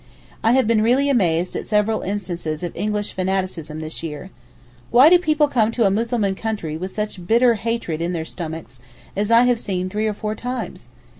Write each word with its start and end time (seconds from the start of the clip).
I 0.43 0.53
have 0.53 0.65
been 0.65 0.81
really 0.81 1.11
amazed 1.11 1.55
at 1.55 1.67
several 1.67 2.01
instances 2.01 2.63
of 2.63 2.75
English 2.75 3.13
fanaticism 3.13 3.81
this 3.81 4.01
year. 4.01 4.31
Why 4.89 5.09
do 5.09 5.19
people 5.19 5.47
come 5.47 5.71
to 5.73 5.83
a 5.85 5.91
Mussulman 5.91 6.33
country 6.33 6.75
with 6.75 6.95
such 6.95 7.27
bitter 7.27 7.53
hatred 7.53 8.01
'in 8.01 8.11
their 8.11 8.25
stomachs' 8.25 8.79
as 9.15 9.29
I 9.29 9.43
have 9.43 9.59
seen 9.59 9.89
three 9.91 10.07
or 10.07 10.13
four 10.13 10.33
times. 10.33 10.87